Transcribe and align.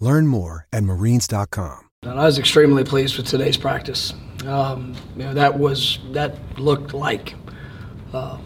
Learn 0.00 0.26
more 0.26 0.66
at 0.72 0.84
marines.com. 0.84 1.88
And 2.02 2.12
I 2.18 2.24
was 2.24 2.38
extremely 2.38 2.84
pleased 2.84 3.16
with 3.16 3.26
today's 3.26 3.56
practice. 3.56 4.14
Um, 4.46 4.94
you 5.16 5.24
know, 5.24 5.34
that 5.34 5.58
was 5.58 5.98
that 6.12 6.36
looked 6.58 6.94
like, 6.94 7.34
uh, 8.12 8.38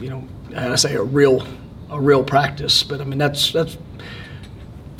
you 0.00 0.10
know, 0.10 0.28
I 0.56 0.76
say 0.76 0.94
a 0.94 1.02
real, 1.02 1.44
a 1.90 2.00
real 2.00 2.22
practice. 2.22 2.84
But 2.84 3.00
I 3.00 3.04
mean, 3.04 3.18
that's 3.18 3.52
that's 3.52 3.76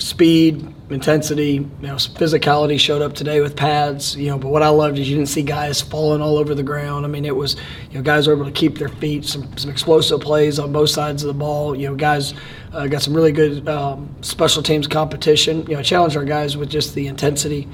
speed, 0.05 0.63
intensity, 0.91 1.53
you 1.55 1.71
know, 1.81 1.95
physicality 1.95 2.79
showed 2.79 3.01
up 3.01 3.15
today 3.15 3.41
with 3.41 3.57
pads. 3.57 4.15
You 4.15 4.29
know, 4.29 4.39
but 4.39 4.49
what 4.49 4.63
I 4.63 4.69
loved 4.69 4.99
is 4.99 5.09
you 5.09 5.17
didn't 5.17 5.31
see 5.31 5.43
guys 5.43 5.81
falling 5.81 6.21
all 6.21 6.37
over 6.37 6.55
the 6.55 6.63
ground. 6.63 7.07
I 7.07 7.09
mean, 7.09 7.25
it 7.25 7.35
was 7.35 7.57
you 7.91 7.97
know 7.97 8.03
guys 8.03 8.27
were 8.27 8.35
able 8.35 8.45
to 8.45 8.53
keep 8.53 8.77
their 8.77 8.91
feet. 8.91 9.25
Some 9.25 9.57
some 9.57 9.71
explosive 9.71 10.21
plays 10.21 10.59
on 10.59 10.73
both 10.73 10.91
sides 10.91 11.23
of 11.23 11.29
the 11.29 11.39
ball. 11.39 11.75
You 11.75 11.89
know, 11.89 11.95
guys 11.95 12.35
uh, 12.75 12.87
got 12.87 13.01
some 13.01 13.15
really 13.15 13.33
good 13.33 13.67
um, 13.67 14.15
special 14.21 14.63
teams 14.63 14.87
competition. 14.87 15.65
You 15.67 15.77
know, 15.77 15.83
challenged 15.83 16.19
our 16.19 16.25
guys 16.25 16.55
with 16.55 16.69
just 16.69 16.95
the 16.95 17.07
intensity 17.07 17.67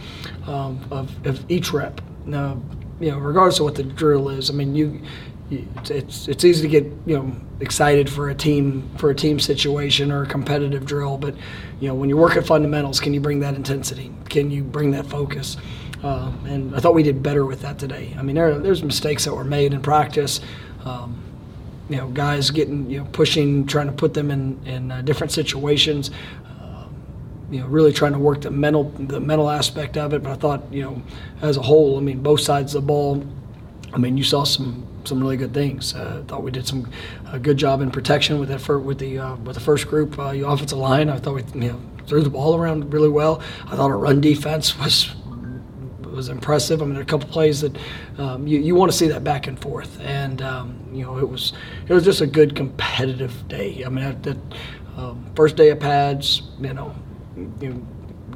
um, 0.47 0.87
of, 0.93 1.27
of 1.27 1.45
each 1.51 1.73
rep. 1.73 2.01
Now, 2.27 2.63
you 3.01 3.11
know, 3.11 3.19
regardless 3.19 3.59
of 3.59 3.65
what 3.65 3.75
the 3.75 3.83
drill 3.83 4.29
is, 4.29 4.51
I 4.51 4.53
mean, 4.53 4.77
you. 4.77 5.03
You- 5.51 5.67
It's 5.91 6.29
it's 6.29 6.45
easy 6.45 6.63
to 6.63 6.69
get 6.69 6.85
you 7.07 7.17
know 7.17 7.33
excited 7.61 8.09
for 8.09 8.31
a 8.31 8.35
team 8.35 8.89
for 8.97 9.11
a 9.11 9.15
team 9.15 9.39
situation 9.39 10.11
or 10.13 10.23
a 10.23 10.27
competitive 10.27 10.87
drill, 10.87 11.19
but 11.19 11.35
you 11.81 11.89
know 11.89 11.95
when 11.95 12.09
you 12.09 12.17
work 12.17 12.37
at 12.37 12.47
fundamentals, 12.47 13.01
can 13.01 13.13
you 13.13 13.21
bring 13.21 13.41
that 13.41 13.55
intensity? 13.55 14.11
Can 14.29 14.51
you 14.51 14.63
bring 14.63 14.93
that 14.93 15.07
focus? 15.07 15.57
Um, 16.03 16.39
and 16.49 16.75
I 16.75 16.79
thought 16.81 16.95
we 16.95 17.03
did 17.03 17.23
better 17.23 17.45
with 17.45 17.61
that 17.63 17.79
today. 17.79 18.15
I 18.19 18.23
mean, 18.23 18.37
there 18.37 18.59
there's 18.59 18.83
mistakes 18.83 19.25
that 19.25 19.35
were 19.35 19.45
made 19.45 19.73
in 19.75 19.83
practice. 19.83 20.41
Um, 20.85 21.17
you 21.91 21.97
know, 21.97 22.07
guys 22.09 22.51
getting, 22.51 22.89
you 22.89 22.99
know, 23.01 23.05
pushing, 23.11 23.67
trying 23.67 23.87
to 23.87 23.93
put 23.93 24.15
them 24.15 24.31
in, 24.31 24.59
in 24.65 24.93
uh, 24.93 25.03
different 25.03 25.33
situations. 25.33 26.13
Um, 26.63 26.95
you 27.51 27.59
know, 27.61 27.67
really 27.67 27.93
trying 27.93 28.13
to 28.13 28.19
work 28.21 28.43
the 28.43 28.51
mental, 28.53 28.85
the 28.85 29.19
mental 29.19 29.51
aspect 29.51 29.97
of 29.97 30.15
it. 30.15 30.23
But 30.23 30.31
I 30.31 30.37
thought, 30.37 30.63
you 30.73 30.83
know, 30.85 31.03
as 31.43 31.57
a 31.57 31.63
whole, 31.63 31.99
I 31.99 32.01
mean, 32.01 32.23
both 32.23 32.41
sides 32.41 32.77
of 32.77 32.83
the 32.83 32.87
ball. 32.87 33.25
I 33.93 33.99
mean, 33.99 34.17
you 34.17 34.23
saw 34.23 34.45
some 34.45 34.87
some 35.05 35.21
really 35.21 35.37
good 35.37 35.55
things. 35.55 35.95
Uh, 35.95 36.23
I 36.23 36.29
thought 36.29 36.43
we 36.43 36.51
did 36.51 36.67
some 36.67 36.91
a 37.33 37.39
good 37.39 37.57
job 37.57 37.81
in 37.81 37.91
protection 37.91 38.39
with 38.39 38.49
that 38.49 38.67
with 38.69 38.99
the 38.99 39.19
uh, 39.19 39.37
with 39.37 39.55
the 39.55 39.61
first 39.61 39.89
group, 39.89 40.19
uh, 40.19 40.33
offensive 40.47 40.79
line. 40.79 41.09
I 41.09 41.19
thought 41.19 41.35
we, 41.35 41.61
you 41.61 41.73
know, 41.73 41.81
threw 42.07 42.23
the 42.23 42.31
ball 42.31 42.57
around 42.57 42.93
really 42.93 43.09
well. 43.09 43.43
I 43.67 43.77
thought 43.77 43.91
our 43.91 43.99
run 43.99 44.21
defense 44.21 44.79
was 44.79 45.15
was 46.11 46.29
impressive. 46.29 46.83
I 46.83 46.85
mean, 46.85 46.95
there 46.95 47.01
are 47.01 47.05
a 47.05 47.07
couple 47.07 47.29
plays 47.29 47.61
that 47.61 47.77
um, 48.19 48.47
you, 48.47 48.59
you 48.59 48.75
want 48.75 48.91
to 48.91 48.97
see 48.97 49.09
that 49.09 49.25
back 49.25 49.47
and 49.47 49.59
forth, 49.59 50.01
and 50.01 50.43
um, 50.43 50.79
you 50.93 51.05
know 51.05 51.19
it 51.19 51.29
was 51.29 51.53
it 51.89 51.93
was 51.93 52.05
just 52.05 52.21
a 52.21 52.27
good 52.27 52.55
competitive 52.55 53.49
day. 53.49 53.85
I 53.85 53.89
mean, 53.89 54.05
that, 54.05 54.23
that 54.25 54.37
um, 54.97 55.25
first 55.35 55.57
day 55.57 55.71
of 55.71 55.81
pads, 55.81 56.43
you 56.61 56.75
know, 56.75 56.95
you 57.61 57.71
know, 57.71 57.87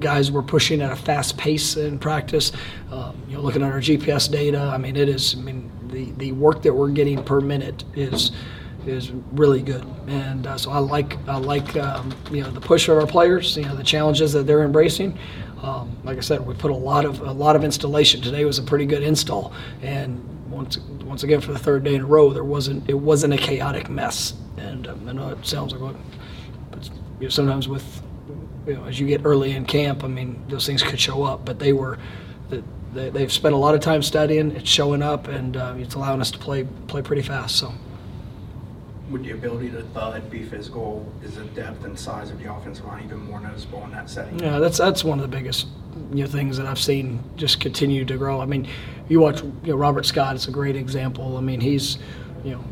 guys 0.01 0.31
were 0.31 0.43
pushing 0.43 0.81
at 0.81 0.93
a 0.93 0.97
fast 0.97 1.37
pace 1.37 1.77
in 1.77 1.99
practice. 1.99 2.53
Um, 2.91 3.21
you 3.29 3.37
know, 3.37 3.43
looking 3.43 3.63
at 3.63 3.71
our 3.73 3.81
GPS 3.81 4.31
data, 4.31 4.71
I 4.73 4.79
mean, 4.79 4.97
it 4.97 5.09
is. 5.09 5.35
I 5.35 5.41
mean, 5.41 5.71
the 5.95 6.11
the 6.19 6.33
work 6.33 6.63
that 6.63 6.75
we're 6.75 6.91
getting 6.91 7.23
per 7.23 7.41
minute 7.41 7.85
is 7.95 8.33
is 8.87 9.11
really 9.33 9.63
good, 9.63 9.87
and 10.09 10.47
uh, 10.47 10.59
so 10.59 10.71
I 10.71 10.79
like 10.79 11.17
I 11.29 11.37
like 11.39 11.77
um, 11.77 12.15
you 12.31 12.43
know 12.43 12.51
the 12.51 12.61
push 12.61 12.89
of 12.89 12.99
our 12.99 13.07
players, 13.07 13.57
you 13.57 13.65
know 13.65 13.77
the 13.77 13.85
challenges 13.85 14.33
that 14.33 14.47
they're 14.47 14.63
embracing. 14.65 15.19
Um, 15.63 15.97
like 16.05 16.19
I 16.19 16.21
said, 16.21 16.47
we 16.47 16.53
put 16.55 16.71
a 16.71 16.77
lot 16.77 17.05
of 17.05 17.21
a 17.21 17.33
lot 17.33 17.57
of 17.57 17.65
installation. 17.65 18.21
Today 18.21 18.45
was 18.45 18.59
a 18.59 18.63
pretty 18.63 18.85
good 18.85 19.03
install, 19.03 19.53
and 19.83 20.21
once 20.51 20.79
once 20.79 21.23
again 21.23 21.41
for 21.41 21.53
the 21.53 21.59
third 21.59 21.85
day 21.85 21.95
in 21.95 22.03
a 22.03 22.07
row, 22.07 22.31
there 22.33 22.45
wasn't 22.45 22.89
it 22.91 22.95
wasn't 22.95 23.33
a 23.33 23.39
chaotic 23.39 23.89
mess. 23.89 24.35
And 24.59 24.87
um, 24.89 25.09
I 25.09 25.13
know 25.13 25.29
it 25.31 25.47
sounds 25.47 25.73
like, 25.73 25.81
what, 25.81 25.97
but 26.71 26.85
you 27.21 27.27
know, 27.27 27.29
sometimes 27.29 27.69
with 27.69 28.03
you 28.67 28.75
know 28.75 28.85
as 28.85 28.99
you 29.01 29.07
get 29.07 29.23
early 29.25 29.53
in 29.53 29.65
camp, 29.65 30.05
I 30.05 30.09
mean 30.09 30.45
those 30.49 30.67
things 30.67 30.83
could 30.83 31.01
show 31.01 31.23
up, 31.23 31.45
but 31.45 31.59
they 31.59 31.73
were. 31.73 31.99
They, 32.95 33.11
they've 33.11 33.33
spent 33.33 33.55
a 33.55 33.59
lot 33.59 33.75
of 33.75 33.81
time 33.81 34.03
studying. 34.03 34.53
It's 34.53 34.69
showing 34.69 35.03
up, 35.03 35.29
and 35.29 35.57
uh, 35.57 35.75
it's 35.77 35.95
allowing 35.95 36.21
us 36.21 36.31
to 36.33 36.39
play 36.39 36.67
play 36.87 37.03
pretty 37.03 37.23
fast. 37.23 37.57
So. 37.57 37.73
With 39.11 39.25
the 39.25 39.33
ability 39.33 39.71
to 39.73 39.83
thud 39.83 40.31
be 40.31 40.45
physical? 40.45 41.07
Is 41.23 41.35
the 41.35 41.45
depth 41.45 41.85
and 41.85 41.99
size 41.99 42.31
of 42.31 42.43
the 42.43 42.53
offensive 42.53 42.87
line 42.87 43.05
even 43.05 43.21
more 43.27 43.41
noticeable 43.41 43.85
in 43.85 43.91
that 43.91 44.09
setting? 44.09 44.39
Yeah, 44.39 44.59
that's 44.59 44.79
that's 44.79 45.05
one 45.05 45.19
of 45.19 45.31
the 45.31 45.37
biggest 45.37 45.67
you 46.13 46.25
know 46.25 46.31
things 46.31 46.57
that 46.57 46.67
I've 46.67 46.79
seen 46.79 47.23
just 47.37 47.61
continue 47.61 48.05
to 48.05 48.17
grow. 48.17 48.41
I 48.41 48.47
mean, 48.47 48.67
you 49.09 49.21
watch 49.21 49.43
you 49.43 49.53
know 49.65 49.77
Robert 49.77 50.07
Scott 50.07 50.37
is 50.37 50.49
a 50.49 50.51
great 50.51 50.77
example. 50.77 51.37
I 51.37 51.41
mean, 51.41 51.61
he's 51.61 51.99
you 52.45 52.53
know 52.53 52.65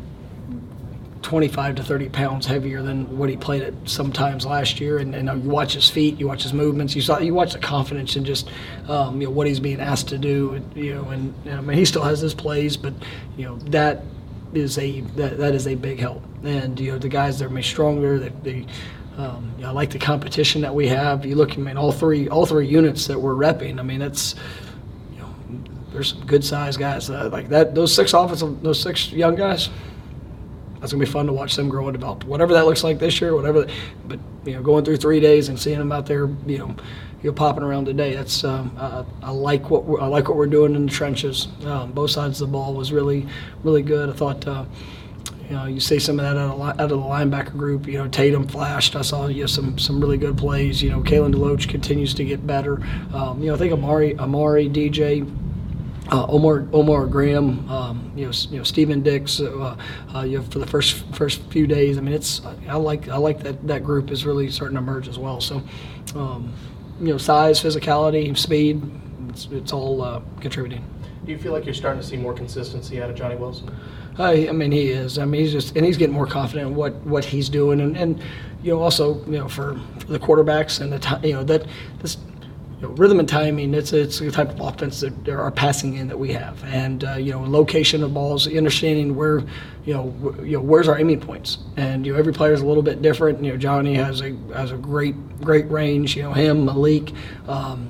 25 1.23 1.75
to 1.75 1.83
30 1.83 2.09
pounds 2.09 2.45
heavier 2.45 2.81
than 2.81 3.17
what 3.17 3.29
he 3.29 3.37
played 3.37 3.63
at 3.63 3.73
sometimes 3.85 4.45
last 4.45 4.79
year. 4.79 4.99
And, 4.99 5.15
and 5.15 5.43
you 5.43 5.49
watch 5.49 5.73
his 5.73 5.89
feet, 5.89 6.19
you 6.19 6.27
watch 6.27 6.43
his 6.43 6.53
movements, 6.53 6.95
you 6.95 7.01
saw 7.01 7.17
you 7.19 7.33
watch 7.33 7.53
the 7.53 7.59
confidence 7.59 8.15
and 8.15 8.25
just 8.25 8.49
um, 8.87 9.19
you 9.19 9.27
know 9.27 9.33
what 9.33 9.47
he's 9.47 9.59
being 9.59 9.79
asked 9.79 10.09
to 10.09 10.17
do. 10.17 10.61
You 10.75 10.95
know, 10.95 11.09
and, 11.09 11.33
and 11.45 11.55
I 11.55 11.61
mean 11.61 11.77
he 11.77 11.85
still 11.85 12.03
has 12.03 12.19
his 12.19 12.33
plays, 12.33 12.77
but 12.77 12.93
you 13.37 13.45
know 13.45 13.57
that 13.69 14.03
is 14.53 14.77
a 14.77 14.99
that, 15.15 15.37
that 15.37 15.55
is 15.55 15.67
a 15.67 15.75
big 15.75 15.99
help. 15.99 16.23
And 16.43 16.79
you 16.79 16.91
know 16.91 16.97
the 16.97 17.09
guys 17.09 17.39
that 17.39 17.45
are 17.45 17.49
made 17.49 17.65
stronger. 17.65 18.19
They, 18.19 18.29
they 18.43 18.67
um, 19.17 19.53
you 19.57 19.63
know, 19.63 19.69
I 19.69 19.71
like 19.71 19.91
the 19.91 19.99
competition 19.99 20.61
that 20.61 20.73
we 20.73 20.87
have. 20.87 21.25
You 21.25 21.35
look, 21.35 21.53
I 21.53 21.57
mean, 21.57 21.77
all 21.77 21.91
three 21.91 22.27
all 22.29 22.45
three 22.45 22.67
units 22.67 23.07
that 23.07 23.19
we're 23.19 23.35
repping. 23.35 23.79
I 23.79 23.83
mean, 23.83 23.99
that's 23.99 24.35
you 25.13 25.19
know, 25.19 25.35
there's 25.91 26.09
some 26.09 26.25
good 26.25 26.43
sized 26.43 26.79
guys 26.79 27.09
uh, 27.09 27.29
like 27.31 27.49
that. 27.49 27.75
Those 27.75 27.93
six 27.93 28.13
offensive, 28.13 28.61
those 28.61 28.81
six 28.81 29.11
young 29.11 29.35
guys. 29.35 29.69
That's 30.83 30.91
gonna 30.91 31.05
be 31.05 31.09
fun 31.09 31.27
to 31.27 31.31
watch 31.31 31.55
them 31.55 31.69
grow 31.69 31.87
and 31.87 31.97
develop. 31.97 32.25
Whatever 32.25 32.51
that 32.55 32.65
looks 32.65 32.83
like 32.83 32.99
this 32.99 33.21
year, 33.21 33.33
whatever. 33.33 33.65
But 34.05 34.19
you 34.43 34.55
know, 34.55 34.61
going 34.61 34.83
through 34.83 34.97
three 34.97 35.21
days 35.21 35.47
and 35.47 35.57
seeing 35.57 35.79
them 35.79 35.93
out 35.93 36.07
there, 36.07 36.25
you 36.45 36.57
know, 36.57 36.75
you 37.21 37.29
know, 37.29 37.31
popping 37.31 37.63
around 37.63 37.85
today. 37.85 38.13
That's 38.13 38.43
um, 38.43 38.75
I, 38.77 39.05
I 39.21 39.31
like 39.31 39.69
what 39.69 39.85
we're, 39.85 40.01
I 40.01 40.07
like 40.07 40.27
what 40.27 40.35
we're 40.35 40.45
doing 40.45 40.75
in 40.75 40.87
the 40.87 40.91
trenches. 40.91 41.47
Um, 41.63 41.93
both 41.93 42.11
sides 42.11 42.41
of 42.41 42.49
the 42.49 42.51
ball 42.51 42.73
was 42.73 42.91
really, 42.91 43.25
really 43.63 43.81
good. 43.81 44.09
I 44.09 44.13
thought. 44.13 44.45
Uh, 44.45 44.65
you 45.49 45.55
know, 45.55 45.65
you 45.65 45.79
see 45.79 45.99
some 45.99 46.19
of 46.19 46.25
that 46.25 46.37
out 46.37 46.55
of, 46.55 46.61
out 46.61 46.79
of 46.79 46.89
the 46.89 46.97
linebacker 46.97 47.51
group. 47.51 47.85
You 47.85 47.99
know, 47.99 48.07
Tatum 48.07 48.47
flashed. 48.47 48.95
I 48.95 49.01
saw 49.01 49.27
you 49.27 49.41
know, 49.41 49.47
some 49.47 49.77
some 49.77 50.01
really 50.01 50.17
good 50.17 50.37
plays. 50.37 50.81
You 50.81 50.89
know, 50.89 51.01
Kalen 51.01 51.33
DeLoach 51.33 51.69
continues 51.69 52.13
to 52.15 52.25
get 52.25 52.45
better. 52.45 52.81
Um, 53.13 53.41
you 53.41 53.47
know, 53.47 53.55
I 53.55 53.57
think 53.57 53.71
Amari, 53.71 54.17
Amari, 54.19 54.69
DJ, 54.69 55.29
uh, 56.11 56.25
Omar 56.27 56.67
Omar 56.73 57.05
Graham, 57.07 57.69
um, 57.69 58.11
you 58.15 58.25
know, 58.25 58.31
you 58.49 58.57
know 58.57 58.63
Stephen 58.63 59.01
Dix, 59.01 59.39
uh, 59.39 59.77
uh, 60.13 60.21
you 60.21 60.39
know, 60.39 60.43
for 60.43 60.59
the 60.59 60.67
first 60.67 61.05
first 61.15 61.41
few 61.43 61.65
days. 61.67 61.97
I 61.97 62.01
mean, 62.01 62.13
it's 62.13 62.41
I 62.67 62.75
like 62.75 63.07
I 63.07 63.17
like 63.17 63.41
that 63.43 63.65
that 63.67 63.83
group 63.83 64.11
is 64.11 64.25
really 64.25 64.49
starting 64.49 64.75
to 64.75 64.81
emerge 64.81 65.07
as 65.07 65.17
well. 65.17 65.39
So, 65.39 65.61
um, 66.15 66.53
you 66.99 67.07
know, 67.07 67.17
size, 67.17 67.61
physicality, 67.61 68.35
speed, 68.37 68.81
it's, 69.29 69.47
it's 69.51 69.73
all 69.73 70.01
uh, 70.01 70.21
contributing. 70.41 70.83
Do 71.25 71.31
you 71.31 71.37
feel 71.37 71.53
like 71.53 71.65
you're 71.65 71.73
starting 71.73 72.01
to 72.01 72.07
see 72.07 72.17
more 72.17 72.33
consistency 72.33 73.01
out 73.01 73.09
of 73.09 73.15
Johnny 73.15 73.35
Wilson? 73.35 73.73
I, 74.17 74.49
I 74.49 74.51
mean, 74.51 74.71
he 74.71 74.89
is. 74.89 75.17
I 75.17 75.25
mean, 75.25 75.41
he's 75.41 75.51
just, 75.51 75.75
and 75.75 75.85
he's 75.85 75.97
getting 75.97 76.13
more 76.13 76.27
confident 76.27 76.67
in 76.67 76.75
what, 76.75 76.93
what 77.05 77.25
he's 77.25 77.49
doing, 77.49 77.79
and, 77.79 77.97
and 77.97 78.21
you 78.61 78.73
know, 78.73 78.81
also, 78.81 79.23
you 79.25 79.39
know, 79.39 79.47
for, 79.47 79.79
for 79.99 80.07
the 80.07 80.19
quarterbacks 80.19 80.81
and 80.81 80.91
the 80.91 80.99
time, 80.99 81.23
you 81.23 81.33
know, 81.33 81.43
that 81.45 81.65
this 81.99 82.17
know, 82.83 82.89
rhythm 82.89 83.19
and 83.19 83.27
timing. 83.27 83.73
It's 83.73 83.93
it's 83.93 84.19
the 84.19 84.31
type 84.31 84.49
of 84.49 84.59
offense 84.61 85.01
that 85.01 85.29
are 85.29 85.51
passing 85.51 85.95
in 85.95 86.07
that 86.07 86.17
we 86.19 86.31
have, 86.33 86.63
and 86.65 87.03
uh, 87.03 87.13
you 87.15 87.31
know, 87.31 87.41
location 87.43 88.03
of 88.03 88.13
balls, 88.13 88.47
understanding 88.47 89.15
where, 89.15 89.39
you 89.85 89.93
know, 89.93 90.11
w- 90.21 90.43
you 90.45 90.57
know, 90.57 90.61
where's 90.61 90.87
our 90.87 90.97
aiming 90.99 91.19
points, 91.21 91.57
and 91.77 92.05
you 92.05 92.13
know, 92.13 92.19
every 92.19 92.33
player 92.33 92.53
is 92.53 92.61
a 92.61 92.65
little 92.65 92.83
bit 92.83 93.01
different. 93.01 93.43
You 93.43 93.51
know, 93.53 93.57
Johnny 93.57 93.95
has 93.95 94.21
a 94.21 94.35
has 94.53 94.71
a 94.71 94.77
great 94.77 95.15
great 95.41 95.69
range. 95.71 96.15
You 96.15 96.23
know, 96.23 96.33
him, 96.33 96.65
Malik. 96.65 97.11
Um, 97.47 97.89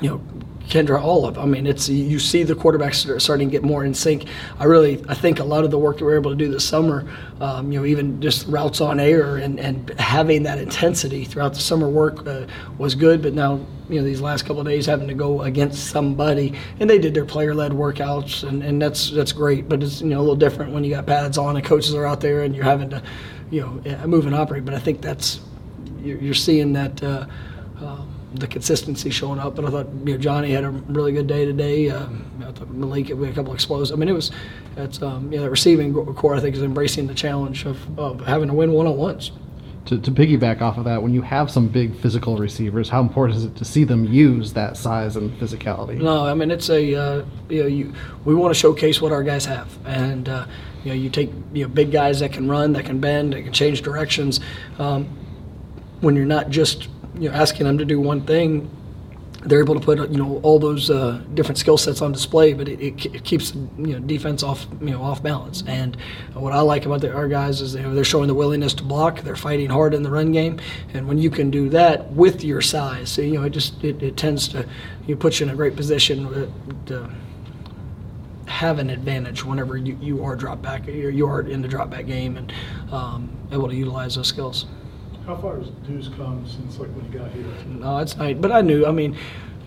you 0.00 0.10
know, 0.10 0.22
Kendra, 0.70 1.02
of. 1.02 1.36
I 1.36 1.44
mean, 1.44 1.66
it's 1.66 1.88
you 1.88 2.18
see 2.20 2.44
the 2.44 2.54
quarterbacks 2.54 3.04
that 3.04 3.12
are 3.12 3.20
starting 3.20 3.48
to 3.48 3.52
get 3.52 3.64
more 3.64 3.84
in 3.84 3.92
sync. 3.92 4.26
I 4.58 4.64
really, 4.64 5.04
I 5.08 5.14
think 5.14 5.40
a 5.40 5.44
lot 5.44 5.64
of 5.64 5.70
the 5.72 5.78
work 5.78 5.98
that 5.98 6.04
we're 6.04 6.14
able 6.14 6.30
to 6.30 6.36
do 6.36 6.48
this 6.48 6.64
summer, 6.64 7.06
um, 7.40 7.72
you 7.72 7.80
know, 7.80 7.84
even 7.84 8.20
just 8.20 8.46
routes 8.46 8.80
on 8.80 9.00
air 9.00 9.36
and, 9.38 9.58
and 9.58 9.90
having 9.98 10.44
that 10.44 10.58
intensity 10.58 11.24
throughout 11.24 11.54
the 11.54 11.60
summer 11.60 11.88
work 11.88 12.24
uh, 12.26 12.46
was 12.78 12.94
good. 12.94 13.20
But 13.20 13.34
now, 13.34 13.60
you 13.88 13.98
know, 13.98 14.04
these 14.04 14.20
last 14.20 14.42
couple 14.42 14.60
of 14.60 14.66
days 14.66 14.86
having 14.86 15.08
to 15.08 15.14
go 15.14 15.42
against 15.42 15.88
somebody, 15.88 16.56
and 16.78 16.88
they 16.88 16.98
did 16.98 17.14
their 17.14 17.26
player-led 17.26 17.72
workouts, 17.72 18.48
and, 18.48 18.62
and 18.62 18.80
that's 18.80 19.10
that's 19.10 19.32
great. 19.32 19.68
But 19.68 19.82
it's 19.82 20.00
you 20.00 20.06
know 20.06 20.20
a 20.20 20.22
little 20.22 20.36
different 20.36 20.72
when 20.72 20.84
you 20.84 20.90
got 20.90 21.04
pads 21.04 21.36
on 21.36 21.56
and 21.56 21.64
coaches 21.64 21.94
are 21.94 22.06
out 22.06 22.20
there 22.20 22.42
and 22.42 22.54
you're 22.54 22.64
having 22.64 22.90
to, 22.90 23.02
you 23.50 23.62
know, 23.62 24.06
move 24.06 24.26
and 24.26 24.34
operate. 24.36 24.64
But 24.64 24.74
I 24.74 24.78
think 24.78 25.00
that's 25.00 25.40
you're, 26.00 26.34
seeing 26.34 26.72
that. 26.74 27.02
Uh, 27.02 27.26
um, 27.80 28.19
the 28.34 28.46
consistency 28.46 29.10
showing 29.10 29.38
up. 29.38 29.56
But 29.56 29.64
I 29.64 29.70
thought 29.70 29.86
you 30.04 30.12
know 30.14 30.18
Johnny 30.18 30.52
had 30.52 30.64
a 30.64 30.70
really 30.70 31.12
good 31.12 31.26
day 31.26 31.44
today. 31.44 31.90
Um, 31.90 32.24
I 32.46 32.52
thought 32.52 32.70
Malik 32.70 33.08
had 33.08 33.18
a 33.18 33.26
couple 33.28 33.48
of 33.48 33.54
explosives. 33.54 33.92
I 33.92 33.96
mean, 33.96 34.08
it 34.08 34.12
was 34.12 34.30
it's 34.76 35.02
um, 35.02 35.32
you 35.32 35.38
know 35.38 35.44
the 35.44 35.50
receiving 35.50 35.94
core 36.14 36.34
I 36.34 36.40
think 36.40 36.56
is 36.56 36.62
embracing 36.62 37.06
the 37.06 37.14
challenge 37.14 37.64
of, 37.66 37.98
of 37.98 38.20
having 38.26 38.48
to 38.48 38.54
win 38.54 38.72
one 38.72 38.86
on 38.86 38.96
ones. 38.96 39.32
To, 39.86 39.98
to 39.98 40.10
piggyback 40.10 40.60
off 40.60 40.76
of 40.76 40.84
that, 40.84 41.02
when 41.02 41.14
you 41.14 41.22
have 41.22 41.50
some 41.50 41.66
big 41.66 41.96
physical 41.96 42.36
receivers, 42.36 42.90
how 42.90 43.00
important 43.00 43.38
is 43.38 43.44
it 43.46 43.56
to 43.56 43.64
see 43.64 43.82
them 43.82 44.04
use 44.04 44.52
that 44.52 44.76
size 44.76 45.16
and 45.16 45.32
physicality? 45.40 46.00
No, 46.00 46.24
I 46.24 46.34
mean 46.34 46.50
it's 46.50 46.68
a 46.68 46.94
uh, 46.94 47.24
you 47.48 47.62
know 47.62 47.68
you 47.68 47.94
we 48.24 48.34
want 48.34 48.54
to 48.54 48.58
showcase 48.58 49.00
what 49.00 49.10
our 49.10 49.22
guys 49.22 49.44
have, 49.46 49.68
and 49.86 50.28
uh, 50.28 50.46
you 50.84 50.90
know 50.90 50.94
you 50.94 51.10
take 51.10 51.30
you 51.52 51.64
know 51.64 51.68
big 51.68 51.90
guys 51.90 52.20
that 52.20 52.32
can 52.32 52.48
run, 52.48 52.72
that 52.74 52.84
can 52.84 53.00
bend, 53.00 53.32
that 53.32 53.42
can 53.42 53.52
change 53.52 53.82
directions. 53.82 54.40
Um, 54.78 55.16
when 56.00 56.16
you're 56.16 56.24
not 56.24 56.50
just 56.50 56.88
you 57.20 57.28
know, 57.28 57.34
asking 57.36 57.66
them 57.66 57.78
to 57.78 57.84
do 57.84 58.00
one 58.00 58.22
thing, 58.22 58.70
they're 59.44 59.60
able 59.60 59.74
to 59.74 59.80
put 59.80 59.98
you 60.10 60.18
know 60.18 60.38
all 60.42 60.58
those 60.58 60.90
uh, 60.90 61.22
different 61.34 61.58
skill 61.58 61.78
sets 61.78 62.02
on 62.02 62.12
display, 62.12 62.52
but 62.52 62.68
it, 62.68 62.80
it, 62.80 63.06
it, 63.06 63.24
keeps 63.24 63.54
you 63.54 63.94
know 63.94 63.98
defense 64.00 64.42
off 64.42 64.66
you 64.80 64.90
know 64.90 65.02
off 65.02 65.22
balance. 65.22 65.62
And 65.66 65.96
what 66.34 66.52
I 66.52 66.60
like 66.60 66.84
about 66.84 67.00
the, 67.00 67.12
our 67.12 67.28
guys 67.28 67.60
is 67.60 67.72
they're 67.72 68.04
showing 68.04 68.28
the 68.28 68.34
willingness 68.34 68.74
to 68.74 68.82
block. 68.82 69.20
They're 69.20 69.36
fighting 69.36 69.70
hard 69.70 69.94
in 69.94 70.02
the 70.02 70.10
run 70.10 70.32
game, 70.32 70.60
and 70.92 71.08
when 71.08 71.16
you 71.16 71.30
can 71.30 71.50
do 71.50 71.70
that 71.70 72.10
with 72.12 72.44
your 72.44 72.60
size, 72.60 73.10
so, 73.10 73.22
you 73.22 73.34
know 73.34 73.44
it 73.44 73.50
just 73.50 73.82
it, 73.82 74.02
it 74.02 74.16
tends 74.16 74.46
to 74.48 74.66
you 75.06 75.16
put 75.16 75.40
you 75.40 75.46
in 75.46 75.52
a 75.52 75.56
great 75.56 75.74
position 75.74 76.52
to 76.86 77.10
have 78.46 78.78
an 78.78 78.90
advantage 78.90 79.44
whenever 79.44 79.76
you, 79.76 79.96
you 80.02 80.24
are 80.24 80.36
drop 80.36 80.60
back 80.60 80.86
you 80.86 81.26
are 81.26 81.42
in 81.42 81.62
the 81.62 81.68
drop 81.68 81.88
back 81.88 82.04
game 82.04 82.36
and 82.36 82.52
um, 82.92 83.30
able 83.52 83.68
to 83.68 83.74
utilize 83.74 84.16
those 84.16 84.26
skills. 84.26 84.66
How 85.26 85.36
far 85.36 85.58
has 85.58 85.68
Deuce 85.86 86.08
come 86.16 86.46
since 86.46 86.78
like 86.78 86.88
when 86.90 87.12
you 87.12 87.18
got 87.18 87.30
here? 87.32 87.44
No, 87.66 87.98
it's 87.98 88.16
not. 88.16 88.40
But 88.40 88.52
I 88.52 88.60
knew. 88.60 88.86
I 88.86 88.90
mean, 88.90 89.16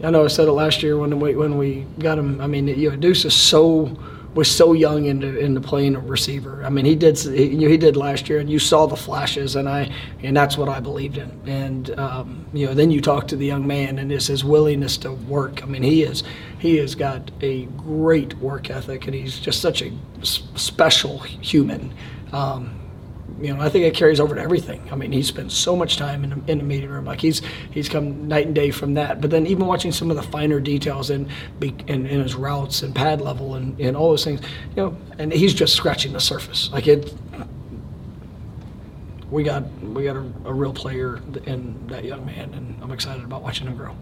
I 0.03 0.09
know 0.09 0.25
I 0.25 0.27
said 0.27 0.47
it 0.47 0.51
last 0.51 0.83
year 0.83 0.97
when 0.97 1.19
we 1.19 1.35
when 1.35 1.57
we 1.57 1.85
got 1.99 2.17
him. 2.17 2.41
I 2.41 2.47
mean, 2.47 2.67
you 2.67 2.89
know, 2.89 2.95
Deuce 2.95 3.25
is 3.25 3.33
so 3.33 3.97
was 4.33 4.49
so 4.49 4.73
young 4.73 5.05
into 5.05 5.37
into 5.37 5.61
playing 5.61 5.95
a 5.95 5.99
receiver. 5.99 6.63
I 6.65 6.69
mean, 6.69 6.85
he 6.85 6.95
did 6.95 7.17
he, 7.17 7.45
you 7.45 7.61
know, 7.61 7.67
he 7.67 7.77
did 7.77 7.95
last 7.95 8.27
year, 8.27 8.39
and 8.39 8.49
you 8.49 8.59
saw 8.59 8.85
the 8.87 8.95
flashes, 8.95 9.55
and 9.55 9.69
I 9.69 9.91
and 10.21 10.35
that's 10.35 10.57
what 10.57 10.69
I 10.69 10.79
believed 10.79 11.17
in. 11.17 11.31
And 11.45 11.97
um, 11.99 12.45
you 12.53 12.65
know, 12.65 12.73
then 12.73 12.91
you 12.91 12.99
talk 12.99 13.27
to 13.29 13.35
the 13.35 13.45
young 13.45 13.65
man, 13.67 13.99
and 13.99 14.11
it's 14.11 14.27
his 14.27 14.43
willingness 14.43 14.97
to 14.97 15.11
work. 15.11 15.63
I 15.63 15.67
mean, 15.67 15.83
he 15.83 16.03
is 16.03 16.23
he 16.59 16.77
has 16.77 16.95
got 16.95 17.31
a 17.41 17.65
great 17.77 18.37
work 18.39 18.69
ethic, 18.69 19.05
and 19.05 19.13
he's 19.13 19.39
just 19.39 19.61
such 19.61 19.81
a 19.81 19.91
special 20.23 21.19
human. 21.19 21.93
Um, 22.31 22.79
you 23.43 23.53
know, 23.53 23.61
I 23.61 23.67
think 23.67 23.83
it 23.83 23.93
carries 23.93 24.21
over 24.21 24.35
to 24.35 24.41
everything. 24.41 24.87
I 24.89 24.95
mean, 24.95 25.11
he 25.11 25.21
spends 25.21 25.53
so 25.53 25.75
much 25.75 25.97
time 25.97 26.23
in 26.23 26.29
the, 26.29 26.51
in 26.51 26.65
meeting 26.65 26.89
room. 26.89 27.03
Like 27.03 27.19
he's 27.19 27.41
he's 27.71 27.89
come 27.89 28.25
night 28.25 28.45
and 28.45 28.55
day 28.55 28.71
from 28.71 28.93
that. 28.93 29.19
But 29.19 29.31
then 29.31 29.45
even 29.47 29.65
watching 29.65 29.91
some 29.91 30.09
of 30.09 30.15
the 30.15 30.23
finer 30.23 30.61
details 30.61 31.09
in 31.09 31.29
in, 31.61 32.05
in 32.07 32.21
his 32.21 32.35
routes 32.35 32.83
and 32.83 32.95
pad 32.95 33.19
level 33.19 33.55
and, 33.55 33.77
and 33.81 33.97
all 33.97 34.11
those 34.11 34.23
things, 34.23 34.39
you 34.69 34.83
know, 34.83 34.97
and 35.17 35.33
he's 35.33 35.53
just 35.53 35.75
scratching 35.75 36.13
the 36.13 36.21
surface. 36.21 36.71
Like 36.71 36.87
it, 36.87 37.13
we 39.29 39.43
got 39.43 39.69
we 39.81 40.05
got 40.05 40.15
a, 40.15 40.25
a 40.45 40.53
real 40.53 40.73
player 40.73 41.21
in 41.45 41.85
that 41.87 42.05
young 42.05 42.25
man, 42.25 42.53
and 42.53 42.81
I'm 42.81 42.91
excited 42.91 43.25
about 43.25 43.43
watching 43.43 43.67
him 43.67 43.75
grow. 43.75 43.93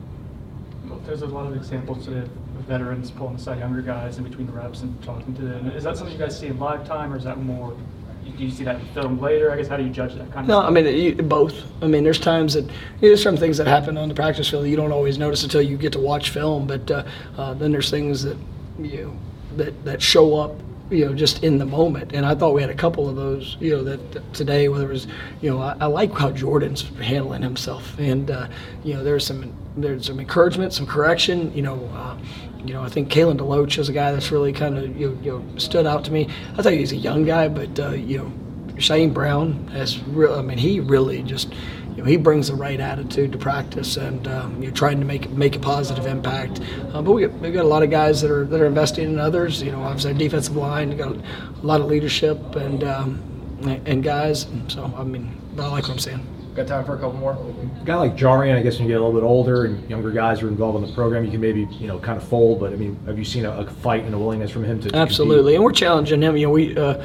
There's 1.07 1.23
a 1.23 1.25
lot 1.25 1.47
of 1.47 1.55
examples 1.55 2.05
today 2.05 2.19
of 2.19 2.29
veterans 2.67 3.09
pulling 3.09 3.37
aside 3.37 3.57
younger 3.57 3.81
guys 3.81 4.19
in 4.19 4.23
between 4.23 4.45
the 4.45 4.53
reps 4.53 4.81
and 4.81 5.01
talking 5.01 5.33
to 5.33 5.41
them. 5.41 5.71
Is 5.71 5.83
that 5.83 5.97
something 5.97 6.15
you 6.15 6.23
guys 6.23 6.39
see 6.39 6.45
in 6.47 6.59
live 6.59 6.85
time, 6.85 7.11
or 7.11 7.17
is 7.17 7.23
that 7.23 7.39
more 7.39 7.75
do 8.23 8.43
you 8.43 8.51
see 8.51 8.63
that 8.63 8.81
film 8.93 9.19
later? 9.19 9.51
I 9.51 9.57
guess 9.57 9.67
how 9.67 9.77
do 9.77 9.83
you 9.83 9.89
judge 9.89 10.15
that 10.15 10.31
kind 10.31 10.39
of? 10.39 10.47
No? 10.47 10.61
I 10.61 10.69
mean 10.69 10.85
you, 10.85 11.15
both. 11.15 11.63
I 11.81 11.87
mean, 11.87 12.03
there's 12.03 12.19
times 12.19 12.53
that 12.53 12.63
you 12.63 12.69
know, 12.69 13.07
there's 13.09 13.23
some 13.23 13.37
things 13.37 13.57
that 13.57 13.67
happen 13.67 13.97
on 13.97 14.09
the 14.09 14.15
practice 14.15 14.49
field 14.49 14.65
that 14.65 14.69
you 14.69 14.75
don't 14.75 14.91
always 14.91 15.17
notice 15.17 15.43
until 15.43 15.61
you 15.61 15.77
get 15.77 15.93
to 15.93 15.99
watch 15.99 16.29
film. 16.29 16.67
But 16.67 16.89
uh, 16.89 17.03
uh, 17.37 17.53
then 17.53 17.71
there's 17.71 17.89
things 17.89 18.23
that 18.23 18.37
you 18.79 19.03
know, 19.03 19.19
that 19.57 19.85
that 19.85 20.01
show 20.01 20.35
up 20.35 20.55
you 20.91 21.05
know, 21.05 21.13
just 21.13 21.43
in 21.43 21.57
the 21.57 21.65
moment. 21.65 22.11
And 22.13 22.25
I 22.25 22.35
thought 22.35 22.53
we 22.53 22.61
had 22.61 22.69
a 22.69 22.75
couple 22.75 23.07
of 23.07 23.15
those, 23.15 23.55
you 23.61 23.71
know, 23.71 23.83
that, 23.83 24.11
that 24.11 24.33
today, 24.33 24.67
whether 24.67 24.89
it 24.89 24.93
was, 24.93 25.07
you 25.41 25.49
know, 25.49 25.61
I, 25.61 25.75
I, 25.79 25.85
like 25.85 26.11
how 26.11 26.31
Jordan's 26.31 26.81
handling 26.99 27.41
himself. 27.41 27.97
And, 27.97 28.29
uh, 28.29 28.49
you 28.83 28.93
know, 28.93 29.03
there's 29.03 29.25
some, 29.25 29.55
there's 29.77 30.05
some 30.05 30.19
encouragement, 30.19 30.73
some 30.73 30.85
correction, 30.85 31.53
you 31.55 31.61
know, 31.61 31.89
uh, 31.93 32.17
you 32.65 32.73
know, 32.73 32.83
I 32.83 32.89
think 32.89 33.09
Kalen 33.09 33.37
DeLoach 33.37 33.77
is 33.77 33.89
a 33.89 33.93
guy 33.93 34.11
that's 34.11 34.31
really 34.31 34.53
kind 34.53 34.77
of, 34.77 34.99
you, 34.99 35.17
you 35.21 35.31
know, 35.31 35.57
stood 35.57 35.85
out 35.85 36.05
to 36.05 36.11
me. 36.11 36.27
I 36.57 36.61
thought 36.61 36.73
he's 36.73 36.91
a 36.91 36.97
young 36.97 37.25
guy, 37.25 37.47
but, 37.47 37.79
uh, 37.79 37.91
you 37.91 38.17
know, 38.17 38.31
Shane 38.79 39.13
Brown 39.13 39.67
has 39.67 39.99
real, 40.03 40.33
I 40.33 40.41
mean, 40.41 40.57
he 40.57 40.79
really 40.79 41.23
just, 41.23 41.53
you 41.91 41.97
know, 41.97 42.03
he 42.05 42.17
brings 42.17 42.47
the 42.47 42.55
right 42.55 42.79
attitude 42.79 43.31
to 43.33 43.37
practice 43.37 43.97
and 43.97 44.27
um, 44.27 44.63
you're 44.63 44.71
trying 44.71 44.99
to 44.99 45.05
make 45.05 45.29
make 45.31 45.55
a 45.55 45.59
positive 45.59 46.05
impact. 46.05 46.61
Uh, 46.93 47.01
but 47.01 47.11
we 47.11 47.27
got, 47.27 47.33
we 47.39 47.51
got 47.51 47.65
a 47.65 47.67
lot 47.67 47.83
of 47.83 47.89
guys 47.89 48.21
that 48.21 48.31
are 48.31 48.45
that 48.45 48.61
are 48.61 48.65
investing 48.65 49.05
in 49.05 49.19
others. 49.19 49.61
You 49.61 49.71
know, 49.71 49.83
obviously 49.83 50.13
defensive 50.13 50.55
line 50.55 50.95
got 50.95 51.15
a 51.15 51.21
lot 51.61 51.81
of 51.81 51.87
leadership 51.87 52.55
and 52.55 52.83
um, 52.83 53.81
and 53.85 54.03
guys. 54.03 54.47
So 54.69 54.91
I 54.97 55.03
mean, 55.03 55.35
I 55.59 55.67
like 55.67 55.83
what 55.83 55.91
I'm 55.91 55.99
saying. 55.99 56.40
Got 56.55 56.67
time 56.67 56.83
for 56.83 56.95
a 56.95 56.99
couple 56.99 57.17
more? 57.17 57.31
A 57.31 57.85
guy 57.85 57.95
like 57.95 58.17
Jarrian, 58.17 58.57
I 58.57 58.61
guess 58.61 58.77
when 58.77 58.87
you 58.87 58.93
get 58.93 59.01
a 59.01 59.05
little 59.05 59.19
bit 59.19 59.25
older 59.25 59.65
and 59.65 59.89
younger 59.89 60.11
guys 60.11 60.41
are 60.41 60.49
involved 60.49 60.83
in 60.83 60.89
the 60.89 60.93
program, 60.93 61.23
you 61.23 61.31
can 61.31 61.39
maybe 61.39 61.65
you 61.71 61.87
know 61.87 61.97
kind 61.97 62.17
of 62.17 62.27
fold. 62.27 62.59
But 62.59 62.73
I 62.73 62.75
mean, 62.75 62.99
have 63.05 63.17
you 63.17 63.23
seen 63.23 63.45
a, 63.45 63.51
a 63.51 63.69
fight 63.69 64.03
and 64.03 64.13
a 64.13 64.17
willingness 64.17 64.51
from 64.51 64.65
him 64.65 64.81
to, 64.81 64.89
to 64.89 64.95
absolutely? 64.95 65.53
Compete? 65.53 65.55
And 65.55 65.63
we're 65.63 65.71
challenging 65.71 66.21
him. 66.21 66.37
You 66.37 66.47
know, 66.47 66.51
we. 66.51 66.77
Uh, 66.77 67.03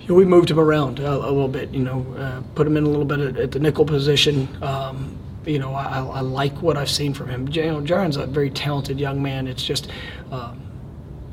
you 0.00 0.08
know, 0.08 0.16
we 0.16 0.26
moved 0.26 0.50
him 0.50 0.60
around 0.60 0.98
a, 0.98 1.10
a 1.10 1.32
little 1.32 1.48
bit. 1.48 1.70
You 1.70 1.80
know, 1.80 2.06
uh, 2.18 2.42
put 2.54 2.66
him 2.66 2.76
in 2.76 2.84
a 2.84 2.88
little 2.88 3.06
bit 3.06 3.20
at, 3.20 3.38
at 3.38 3.50
the 3.52 3.58
nickel 3.58 3.86
position. 3.86 4.46
Um, 4.62 5.18
you 5.46 5.58
know, 5.58 5.74
I, 5.74 6.00
I, 6.00 6.20
like 6.20 6.60
what 6.62 6.76
I've 6.76 6.90
seen 6.90 7.14
from 7.14 7.28
him. 7.28 7.48
You 7.48 7.62
know, 7.66 7.80
Jarrian's 7.80 8.16
a 8.16 8.26
very 8.26 8.50
talented 8.50 8.98
young 8.98 9.22
man. 9.22 9.46
It's 9.46 9.64
just, 9.64 9.90
um, 10.30 10.60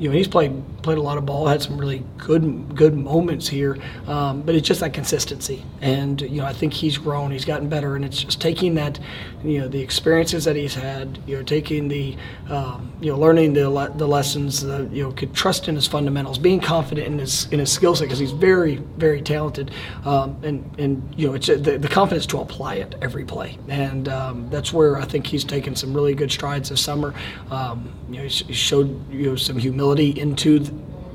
you 0.02 0.08
know, 0.08 0.16
he's 0.16 0.26
played 0.26 0.52
played 0.82 0.98
a 0.98 1.00
lot 1.00 1.16
of 1.16 1.24
ball, 1.24 1.46
had 1.46 1.62
some 1.62 1.78
really 1.78 2.04
good 2.18 2.74
good 2.74 2.96
moments 2.96 3.46
here, 3.46 3.78
um, 4.08 4.42
but 4.42 4.56
it's 4.56 4.66
just 4.66 4.80
that 4.80 4.92
consistency. 4.92 5.64
And 5.80 6.20
you 6.20 6.40
know, 6.40 6.44
I 6.44 6.52
think 6.52 6.72
he's 6.72 6.98
grown, 6.98 7.30
he's 7.30 7.44
gotten 7.44 7.68
better, 7.68 7.94
and 7.94 8.04
it's 8.04 8.24
just 8.24 8.40
taking 8.40 8.74
that, 8.74 8.98
you 9.44 9.60
know, 9.60 9.68
the 9.68 9.80
experiences 9.80 10.44
that 10.44 10.56
he's 10.56 10.74
had, 10.74 11.20
you 11.24 11.36
know, 11.36 11.44
taking 11.44 11.86
the, 11.86 12.16
um, 12.48 12.92
you 13.00 13.12
know, 13.12 13.18
learning 13.18 13.52
the 13.52 13.70
le- 13.70 13.92
the 13.96 14.08
lessons, 14.08 14.62
the, 14.62 14.88
you 14.90 15.04
know, 15.04 15.12
could 15.12 15.32
trust 15.34 15.68
in 15.68 15.76
his 15.76 15.86
fundamentals, 15.86 16.36
being 16.36 16.58
confident 16.58 17.06
in 17.06 17.20
his 17.20 17.46
in 17.52 17.60
his 17.60 17.70
skill 17.70 17.94
set 17.94 18.06
because 18.06 18.18
he's 18.18 18.32
very 18.32 18.76
very 18.96 19.22
talented, 19.22 19.70
um, 20.04 20.36
and 20.42 20.68
and 20.80 21.14
you 21.16 21.28
know, 21.28 21.34
it's 21.34 21.46
the, 21.46 21.78
the 21.78 21.88
confidence 21.88 22.26
to 22.26 22.40
apply 22.40 22.74
it 22.74 22.96
every 23.00 23.24
play, 23.24 23.56
and 23.68 24.08
um, 24.08 24.50
that's 24.50 24.72
where 24.72 24.96
I 24.96 25.04
think 25.04 25.28
he's 25.28 25.44
taken 25.44 25.76
some 25.76 25.94
really 25.94 26.14
good 26.14 26.32
strides 26.32 26.70
this 26.70 26.80
summer. 26.80 27.14
Um, 27.52 27.92
you 28.10 28.16
know, 28.16 28.24
he 28.24 28.52
showed 28.52 29.12
you 29.12 29.30
know 29.30 29.36
some 29.36 29.58
humility 29.58 29.91
into 30.00 30.60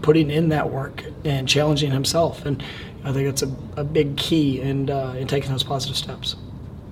putting 0.01 0.29
in 0.29 0.49
that 0.49 0.69
work 0.69 1.03
and 1.25 1.47
challenging 1.47 1.91
himself. 1.91 2.45
And 2.45 2.63
I 3.03 3.11
think 3.11 3.27
that's 3.27 3.41
a, 3.41 3.55
a 3.77 3.83
big 3.83 4.17
key 4.17 4.61
in, 4.61 4.89
uh, 4.89 5.15
in 5.17 5.27
taking 5.27 5.51
those 5.51 5.63
positive 5.63 5.97
steps. 5.97 6.35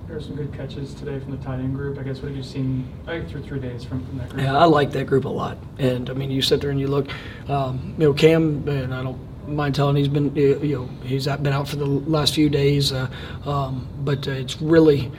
There 0.06 0.16
are 0.16 0.20
some 0.20 0.36
good 0.36 0.52
catches 0.52 0.94
today 0.94 1.18
from 1.18 1.32
the 1.32 1.44
tight 1.44 1.58
end 1.58 1.74
group. 1.74 1.98
I 1.98 2.02
guess 2.02 2.18
what 2.18 2.28
have 2.28 2.36
you 2.36 2.42
seen 2.42 2.88
think, 3.04 3.28
through 3.28 3.42
three 3.42 3.58
days 3.58 3.84
from, 3.84 4.04
from 4.06 4.18
that 4.18 4.28
group? 4.30 4.42
Yeah, 4.42 4.56
I 4.56 4.64
like 4.64 4.92
that 4.92 5.06
group 5.06 5.24
a 5.24 5.28
lot. 5.28 5.58
And 5.78 6.08
I 6.08 6.12
mean, 6.12 6.30
you 6.30 6.42
sit 6.42 6.60
there 6.60 6.70
and 6.70 6.78
you 6.78 6.86
look, 6.88 7.08
um, 7.48 7.94
you 7.98 8.04
know, 8.04 8.12
Cam, 8.12 8.68
and 8.68 8.94
I 8.94 9.02
don't 9.02 9.18
mind 9.48 9.74
telling 9.74 9.96
he's 9.96 10.08
been, 10.08 10.34
you 10.36 10.76
know, 10.76 10.88
he's 11.04 11.26
been 11.26 11.48
out 11.48 11.68
for 11.68 11.76
the 11.76 11.86
last 11.86 12.34
few 12.34 12.48
days, 12.48 12.92
uh, 12.92 13.08
um, 13.44 13.86
but 14.04 14.26
uh, 14.26 14.32
it's 14.32 14.60
really 14.60 15.10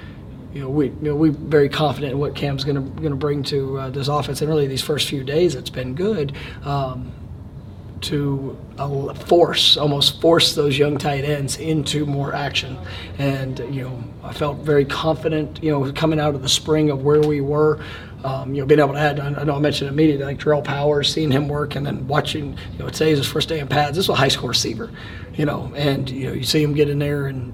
you 0.58 0.64
know, 0.64 0.70
we 0.70 0.88
you 0.88 0.98
know, 1.02 1.16
we're 1.16 1.32
very 1.32 1.70
confident 1.70 2.14
in 2.14 2.20
what 2.20 2.34
Cam's 2.34 2.64
going 2.64 2.76
to 2.76 2.82
going 3.00 3.12
to 3.12 3.16
bring 3.16 3.44
to 3.44 3.78
uh, 3.78 3.90
this 3.92 4.08
offense. 4.08 4.42
And 4.42 4.50
really, 4.50 4.66
these 4.66 4.82
first 4.82 5.08
few 5.08 5.24
days, 5.24 5.54
it's 5.54 5.70
been 5.70 5.94
good. 5.94 6.34
Um, 6.64 7.14
to 8.00 8.58
uh, 8.78 9.14
force, 9.14 9.76
almost 9.76 10.22
force 10.22 10.54
those 10.54 10.78
young 10.78 10.98
tight 10.98 11.24
ends 11.24 11.58
into 11.58 12.06
more 12.06 12.32
action. 12.34 12.78
And, 13.18 13.58
you 13.74 13.84
know, 13.84 14.04
I 14.24 14.34
felt 14.34 14.58
very 14.58 14.86
confident, 14.86 15.64
you 15.64 15.72
know, 15.72 15.92
coming 15.94 16.20
out 16.20 16.36
of 16.36 16.44
the 16.44 16.50
spring 16.50 16.92
of 16.92 17.04
where 17.04 17.22
we 17.22 17.42
were, 17.42 17.84
um, 18.24 18.54
you 18.54 18.62
know, 18.62 18.68
being 18.68 18.80
able 18.80 18.94
to 18.94 19.00
add, 19.00 19.20
I 19.20 19.44
know 19.44 19.56
I 19.56 19.60
mentioned 19.60 19.90
immediately, 19.90 20.26
like 20.26 20.40
Terrell 20.40 20.62
Powers, 20.62 21.12
seeing 21.12 21.32
him 21.32 21.48
work, 21.48 21.76
and 21.76 21.84
then 21.84 22.08
watching, 22.08 22.56
you 22.74 22.80
know, 22.80 22.90
today's 22.90 23.18
his 23.18 23.26
first 23.26 23.50
day 23.50 23.60
in 23.60 23.68
pads. 23.68 23.98
This 23.98 24.06
is 24.06 24.10
a 24.10 24.16
high 24.16 24.28
school 24.28 24.48
receiver, 24.48 24.92
you 25.34 25.46
know, 25.46 25.74
and, 25.76 26.08
you 26.08 26.28
know, 26.28 26.34
you 26.34 26.44
see 26.44 26.62
him 26.62 26.76
get 26.76 26.90
in 26.90 27.00
there 27.00 27.26
and 27.26 27.52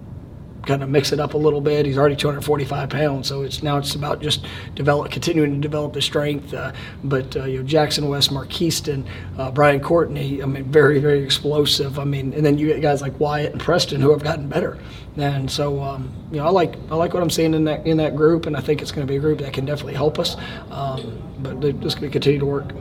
kind 0.65 0.81
of 0.81 0.89
mix 0.89 1.11
it 1.11 1.19
up 1.19 1.33
a 1.33 1.37
little 1.37 1.61
bit. 1.61 1.85
He's 1.85 1.97
already 1.97 2.15
245 2.15 2.89
pounds, 2.89 3.27
so 3.27 3.41
it's 3.43 3.61
now 3.61 3.77
it's 3.77 3.95
about 3.95 4.21
just 4.21 4.45
develop, 4.75 5.11
continuing 5.11 5.53
to 5.53 5.59
develop 5.59 5.93
the 5.93 6.01
strength. 6.01 6.53
Uh, 6.53 6.71
but 7.03 7.35
uh, 7.35 7.45
you 7.45 7.59
know, 7.59 7.63
Jackson 7.63 8.07
West, 8.07 8.31
Markeston, 8.31 9.05
uh, 9.37 9.51
Brian 9.51 9.79
Courtney. 9.79 10.41
I 10.41 10.45
mean, 10.45 10.63
very 10.65 10.99
very 10.99 11.23
explosive. 11.23 11.99
I 11.99 12.05
mean, 12.05 12.33
and 12.33 12.45
then 12.45 12.57
you 12.57 12.67
get 12.67 12.81
guys 12.81 13.01
like 13.01 13.19
Wyatt 13.19 13.51
and 13.51 13.61
Preston 13.61 14.01
who 14.01 14.11
have 14.11 14.23
gotten 14.23 14.47
better. 14.47 14.77
And 15.17 15.49
so 15.49 15.81
um, 15.81 16.11
you 16.31 16.37
know, 16.37 16.45
I 16.45 16.49
like 16.49 16.75
I 16.89 16.95
like 16.95 17.13
what 17.13 17.21
I'm 17.21 17.29
seeing 17.29 17.53
in 17.53 17.65
that 17.65 17.85
in 17.85 17.97
that 17.97 18.15
group, 18.15 18.45
and 18.45 18.55
I 18.55 18.61
think 18.61 18.81
it's 18.81 18.91
going 18.91 19.05
to 19.05 19.11
be 19.11 19.17
a 19.17 19.21
group 19.21 19.39
that 19.39 19.53
can 19.53 19.65
definitely 19.65 19.95
help 19.95 20.17
us. 20.17 20.37
Um, 20.71 21.21
but 21.39 21.61
they're 21.61 21.73
just 21.73 21.99
going 21.99 22.09
to 22.09 22.13
continue 22.13 22.39
to 22.39 22.45
work. 22.45 22.73